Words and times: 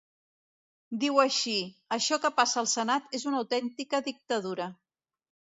Diu 1.03 1.19
així: 1.23 1.53
Això 1.97 2.19
que 2.25 2.33
passa 2.39 2.59
al 2.63 2.71
senat 2.73 3.13
és 3.19 3.29
una 3.33 3.43
autèntica 3.43 4.03
dictadura. 4.09 4.71